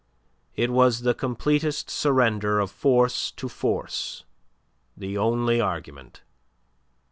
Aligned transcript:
It 0.55 0.71
was 0.71 1.01
the 1.01 1.13
completest 1.13 1.91
surrender 1.91 2.59
of 2.59 2.71
force 2.71 3.29
to 3.33 3.47
force, 3.47 4.23
the 4.97 5.15
only 5.15 5.61
argument. 5.61 6.23